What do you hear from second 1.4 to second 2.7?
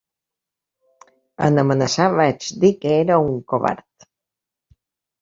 En amenaçar vaig